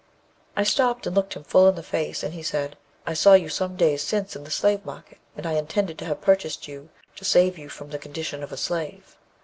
[0.55, 3.49] I stopped and looked him full in the face, and he said, 'I saw you
[3.49, 7.55] some days since in the slavemarket, and I intended to have purchased you to save
[7.59, 9.15] you from the condition of a slave.